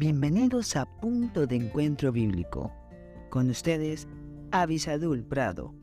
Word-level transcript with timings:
Bienvenidos 0.00 0.76
a 0.76 0.86
Punto 0.86 1.46
de 1.46 1.56
Encuentro 1.56 2.10
Bíblico. 2.10 2.72
Con 3.28 3.50
ustedes, 3.50 4.08
Avisadul 4.50 5.22
Prado. 5.22 5.74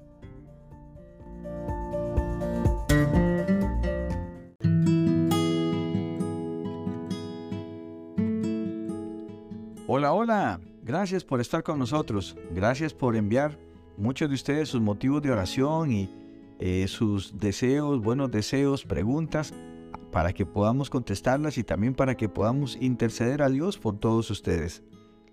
Hola, 9.86 10.14
hola. 10.14 10.62
Gracias 10.82 11.24
por 11.24 11.40
estar 11.40 11.62
con 11.62 11.78
nosotros. 11.78 12.36
Gracias 12.56 12.96
por 12.96 13.16
enviar 13.16 13.60
muchos 13.98 14.30
de 14.30 14.34
ustedes 14.34 14.70
sus 14.70 14.82
motivos 14.82 15.22
de 15.22 15.30
oración 15.30 15.92
y 15.92 16.10
eh, 16.58 16.88
sus 16.88 17.38
deseos, 17.38 18.02
buenos 18.02 18.32
deseos, 18.32 18.84
preguntas 18.84 19.54
para 20.18 20.34
que 20.34 20.48
podamos 20.48 20.90
contestarlas 20.90 21.60
y 21.60 21.64
también 21.64 21.94
para 21.94 22.18
que 22.18 22.28
podamos 22.28 22.76
interceder 22.82 23.44
a 23.44 23.50
Dios 23.50 23.78
por 23.78 24.00
todos 24.00 24.32
ustedes. 24.32 24.82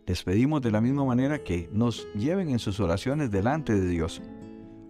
Les 0.07 0.23
pedimos 0.23 0.61
de 0.61 0.71
la 0.71 0.83
misma 0.83 1.07
manera 1.07 1.43
que 1.43 1.71
nos 1.73 2.07
lleven 2.13 2.51
en 2.51 2.59
sus 2.59 2.81
oraciones 2.81 3.31
delante 3.31 3.73
de 3.73 3.89
Dios. 3.89 4.21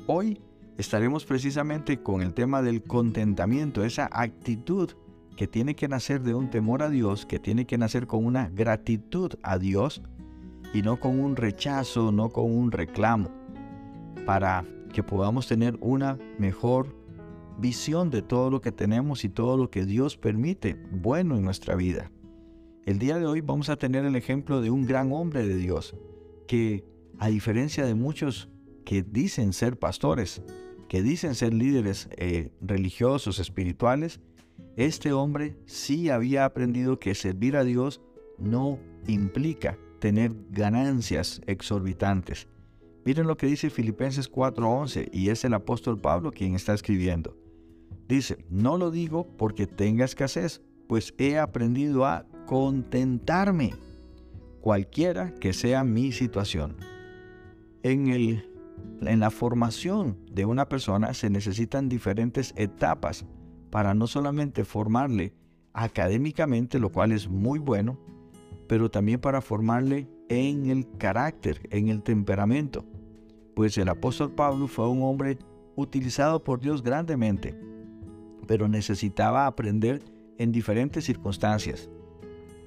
Hoy 0.09 0.41
estaremos 0.79 1.25
precisamente 1.25 2.03
con 2.03 2.23
el 2.23 2.35
tema 2.35 2.61
del 2.61 2.83
contentamiento, 2.83 3.85
esa 3.85 4.09
actitud 4.11 4.91
que 5.37 5.47
tiene 5.47 5.77
que 5.77 5.87
nacer 5.87 6.23
de 6.23 6.35
un 6.35 6.51
temor 6.51 6.83
a 6.83 6.91
Dios, 6.91 7.25
que 7.25 7.39
tiene 7.39 7.65
que 7.65 7.79
nacer 7.79 8.09
con 8.09 8.27
una 8.27 8.49
gratitud 8.49 9.35
a 9.45 9.59
Dios 9.59 10.03
y 10.73 10.83
no 10.83 10.99
con 10.99 11.21
un 11.21 11.37
rechazo, 11.37 12.11
no 12.11 12.31
con 12.31 12.53
un 12.53 12.73
reclamo, 12.73 13.31
para 14.27 14.65
que 14.93 15.05
podamos 15.05 15.47
tener 15.47 15.79
una 15.81 16.19
mejor 16.37 17.04
visión 17.59 18.11
de 18.11 18.23
todo 18.23 18.51
lo 18.51 18.61
que 18.61 18.73
tenemos 18.73 19.25
y 19.25 19.29
todo 19.29 19.57
lo 19.57 19.71
que 19.71 19.85
Dios 19.85 20.17
permite 20.17 20.77
bueno 20.91 21.37
en 21.37 21.45
nuestra 21.45 21.75
vida. 21.75 22.11
El 22.85 22.99
día 22.99 23.19
de 23.19 23.27
hoy 23.27 23.41
vamos 23.41 23.69
a 23.71 23.77
tener 23.77 24.05
el 24.05 24.17
ejemplo 24.17 24.61
de 24.61 24.71
un 24.71 24.85
gran 24.85 25.13
hombre 25.13 25.47
de 25.47 25.57
Dios, 25.57 25.97
que 26.47 26.85
a 27.19 27.29
diferencia 27.29 27.87
de 27.87 27.95
muchos 27.95 28.49
que 28.85 29.03
dicen 29.03 29.53
ser 29.53 29.79
pastores, 29.79 30.43
que 30.89 31.03
dicen 31.03 31.35
ser 31.35 31.55
líderes 31.55 32.09
eh, 32.17 32.51
religiosos, 32.61 33.39
espirituales, 33.39 34.21
este 34.77 35.13
hombre 35.13 35.57
sí 35.67 36.11
había 36.11 36.45
aprendido 36.45 36.99
que 36.99 37.15
servir 37.15 37.57
a 37.57 37.65
Dios 37.65 38.01
no 38.39 38.79
implica 39.07 39.79
tener 40.01 40.33
ganancias 40.51 41.41
exorbitantes. 41.47 42.49
Miren 43.05 43.27
lo 43.27 43.37
que 43.37 43.47
dice 43.47 43.71
Filipenses 43.71 44.31
4:11 44.31 45.09
y 45.13 45.29
es 45.29 45.45
el 45.45 45.55
apóstol 45.55 46.01
Pablo 46.01 46.33
quien 46.33 46.55
está 46.55 46.75
escribiendo. 46.75 47.37
Dice, 48.09 48.45
no 48.51 48.77
lo 48.77 48.91
digo 48.91 49.27
porque 49.37 49.67
tenga 49.67 50.05
escasez, 50.05 50.61
pues 50.89 51.15
he 51.19 51.39
aprendido 51.39 52.05
a 52.05 52.27
contentarme, 52.47 53.73
cualquiera 54.61 55.33
que 55.35 55.53
sea 55.53 55.85
mi 55.85 56.13
situación. 56.13 56.77
En, 57.83 58.09
el, 58.09 58.51
en 59.01 59.21
la 59.21 59.31
formación 59.31 60.19
de 60.31 60.45
una 60.45 60.69
persona 60.69 61.15
se 61.15 61.31
necesitan 61.31 61.89
diferentes 61.89 62.53
etapas 62.57 63.25
para 63.71 63.95
no 63.95 64.07
solamente 64.07 64.65
formarle 64.65 65.35
académicamente, 65.73 66.79
lo 66.79 66.93
cual 66.93 67.13
es 67.13 67.29
muy 67.29 67.59
bueno, 67.59 67.99
pero 68.69 68.91
también 68.91 69.21
para 69.21 69.41
formarle 69.41 70.09
en 70.29 70.71
el 70.71 70.89
carácter, 70.97 71.61
en 71.71 71.89
el 71.89 72.03
temperamento. 72.03 72.85
Pues 73.55 73.77
el 73.79 73.89
apóstol 73.89 74.33
Pablo 74.33 74.69
fue 74.69 74.89
un 74.89 75.03
hombre 75.03 75.39
utilizado 75.77 76.43
por 76.43 76.61
Dios 76.61 76.83
grandemente 76.83 77.74
pero 78.47 78.69
necesitaba 78.69 79.47
aprender 79.47 80.03
en 80.39 80.53
diferentes 80.53 81.05
circunstancias. 81.05 81.89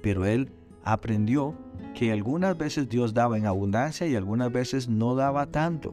Pero 0.02 0.24
él 0.24 0.50
aprendió 0.84 1.54
que 1.94 2.12
algunas 2.12 2.56
veces 2.56 2.88
Dios 2.88 3.14
daba 3.14 3.36
en 3.36 3.46
abundancia 3.46 4.06
y 4.06 4.14
algunas 4.14 4.52
veces 4.52 4.88
no 4.88 5.14
daba 5.14 5.46
tanto. 5.46 5.92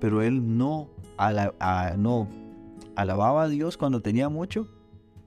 Pero 0.00 0.22
él 0.22 0.56
no, 0.56 0.90
no 1.96 2.28
alababa 2.96 3.44
a 3.44 3.48
Dios 3.48 3.76
cuando 3.76 4.00
tenía 4.00 4.28
mucho 4.28 4.68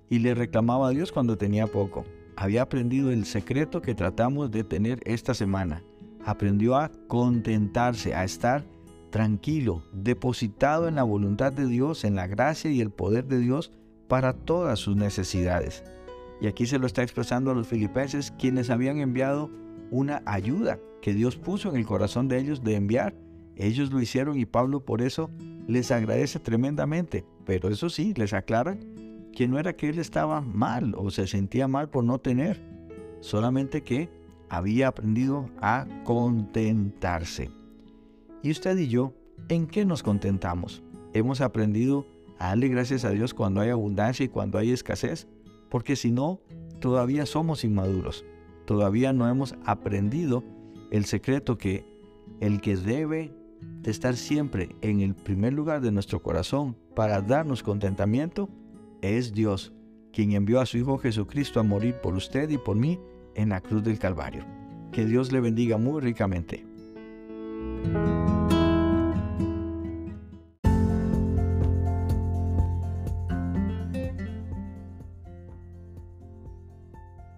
y 0.10 0.20
le 0.20 0.36
reclamaba 0.36 0.90
a 0.90 0.92
Dios 0.92 1.12
cuando 1.12 1.38
tenía 1.38 1.68
poco. 1.68 2.06
Había 2.36 2.64
aprendido 2.64 3.12
el 3.12 3.26
secreto 3.26 3.82
que 3.82 3.96
tratamos 3.96 4.52
de 4.52 4.64
tener 4.64 5.00
esta 5.06 5.34
semana. 5.34 5.84
Aprendió 6.26 6.76
a 6.76 6.92
contentarse, 7.08 8.14
a 8.14 8.24
estar 8.24 8.66
tranquilo, 9.12 9.84
depositado 9.94 10.88
en 10.88 10.96
la 10.96 11.04
voluntad 11.04 11.54
de 11.54 11.68
Dios, 11.68 12.04
en 12.04 12.16
la 12.16 12.28
gracia 12.28 12.72
y 12.72 12.82
el 12.82 12.90
poder 12.90 13.28
de 13.28 13.38
Dios 13.38 13.72
para 14.08 14.34
todas 14.34 14.80
sus 14.80 14.96
necesidades. 14.96 15.84
Y 16.42 16.48
aquí 16.48 16.66
se 16.66 16.80
lo 16.80 16.88
está 16.88 17.04
expresando 17.04 17.52
a 17.52 17.54
los 17.54 17.68
filipenses, 17.68 18.32
quienes 18.32 18.72
habían 18.72 18.98
enviado 18.98 19.52
una 19.92 20.24
ayuda 20.26 20.80
que 21.02 21.14
Dios 21.14 21.36
puso 21.36 21.70
en 21.70 21.76
el 21.76 21.86
corazón 21.86 22.28
de 22.28 22.40
ellos 22.40 22.64
de 22.64 22.76
enviar. 22.76 23.14
Ellos 23.56 23.92
lo 23.92 24.02
hicieron 24.02 24.40
y 24.40 24.46
Pablo 24.46 24.84
por 24.84 25.02
eso 25.02 25.30
les 25.68 25.92
agradece 25.92 26.40
tremendamente. 26.40 27.26
Pero 27.46 27.70
eso 27.70 27.90
sí, 27.90 28.14
les 28.16 28.34
aclara 28.34 28.78
que 29.34 29.48
no 29.48 29.60
era 29.60 29.74
que 29.74 29.90
él 29.90 30.00
estaba 30.00 30.42
mal 30.42 30.96
o 30.98 31.12
se 31.12 31.28
sentía 31.28 31.68
mal 31.68 31.90
por 31.90 32.04
no 32.04 32.20
tener, 32.20 32.62
solamente 33.20 33.84
que 33.84 34.10
había 34.50 34.88
aprendido 34.88 35.50
a 35.62 35.88
contentarse. 36.04 37.61
¿Y 38.44 38.52
usted 38.52 38.78
y 38.78 38.88
yo, 38.88 39.14
en 39.50 39.68
qué 39.68 39.86
nos 39.86 40.02
contentamos? 40.02 40.82
¿Hemos 41.14 41.42
aprendido 41.42 42.08
a 42.40 42.50
darle 42.50 42.70
gracias 42.70 43.06
a 43.06 43.12
Dios 43.12 43.34
cuando 43.34 43.62
hay 43.62 43.70
abundancia 43.70 44.26
y 44.26 44.30
cuando 44.30 44.58
hay 44.58 44.72
escasez? 44.72 45.28
Porque 45.70 45.96
si 45.96 46.12
no, 46.12 46.42
todavía 46.80 47.26
somos 47.26 47.64
inmaduros. 47.64 48.26
Todavía 48.66 49.14
no 49.14 49.30
hemos 49.30 49.56
aprendido 49.66 50.44
el 50.90 51.06
secreto 51.06 51.58
que 51.58 51.86
el 52.40 52.62
que 52.62 52.76
debe 52.76 53.32
de 53.82 53.92
estar 53.92 54.16
siempre 54.16 54.76
en 54.82 55.02
el 55.02 55.14
primer 55.14 55.54
lugar 55.54 55.82
de 55.82 55.92
nuestro 55.92 56.22
corazón 56.22 56.76
para 56.96 57.22
darnos 57.22 57.62
contentamiento 57.62 58.50
es 59.02 59.34
Dios, 59.34 59.72
quien 60.12 60.32
envió 60.32 60.60
a 60.60 60.66
su 60.66 60.78
Hijo 60.78 60.98
Jesucristo 60.98 61.60
a 61.60 61.64
morir 61.64 61.96
por 62.02 62.16
usted 62.16 62.50
y 62.50 62.58
por 62.58 62.76
mí 62.76 63.00
en 63.36 63.50
la 63.50 63.62
cruz 63.62 63.84
del 63.84 64.00
Calvario. 64.00 64.46
Que 64.92 65.06
Dios 65.06 65.32
le 65.32 65.40
bendiga 65.40 65.78
muy 65.78 66.02
ricamente. 66.02 66.66